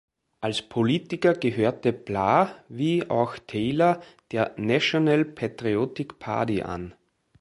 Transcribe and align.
Als 0.39 0.63
Politiker 0.63 1.35
gehörte 1.35 1.93
Blah, 1.93 2.49
wie 2.69 3.07
auch 3.11 3.37
Taylor, 3.37 4.01
der 4.31 4.55
National 4.57 5.25
Patriotic 5.25 6.17
Party 6.17 6.63
an. 6.63 6.95